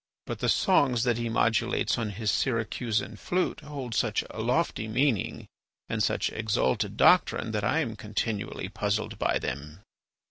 But 0.25 0.39
the 0.39 0.49
songs 0.49 1.03
that 1.03 1.19
he 1.19 1.29
modulates 1.29 1.95
on 1.95 2.09
his 2.09 2.31
Syracusan 2.31 3.17
flute 3.17 3.59
hold 3.59 3.93
such 3.93 4.23
a 4.31 4.41
lofty 4.41 4.87
meaning 4.87 5.45
and 5.87 6.01
such 6.01 6.31
exalted 6.31 6.97
doctrine 6.97 7.51
that 7.51 7.63
I 7.63 7.81
am 7.81 7.95
continually 7.95 8.67
puzzled 8.67 9.19
by 9.19 9.37
them." 9.37 9.81